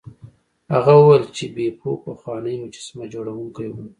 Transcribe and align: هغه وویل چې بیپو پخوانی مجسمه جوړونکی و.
هغه 0.73 0.91
وویل 0.97 1.25
چې 1.35 1.43
بیپو 1.55 1.89
پخوانی 2.05 2.55
مجسمه 2.63 3.05
جوړونکی 3.13 3.65
و. 3.71 3.75